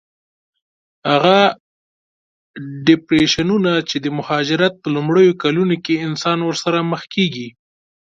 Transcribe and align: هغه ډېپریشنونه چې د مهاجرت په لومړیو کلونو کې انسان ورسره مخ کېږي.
هغه 1.11 1.37
ډېپریشنونه 2.87 3.71
چې 3.89 3.97
د 4.05 4.07
مهاجرت 4.19 4.73
په 4.81 4.87
لومړیو 4.95 5.39
کلونو 5.43 5.75
کې 5.85 6.03
انسان 6.07 6.39
ورسره 6.43 6.79
مخ 6.91 7.01
کېږي. 7.13 7.47